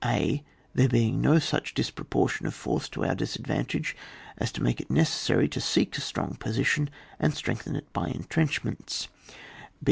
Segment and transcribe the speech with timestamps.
[0.03, 0.41] a,
[0.73, 3.95] there being no such disproportion of force to our disadvantage
[4.35, 6.89] as to make it necessary to seek a strong position
[7.19, 9.09] and strengthen it by entrenchments.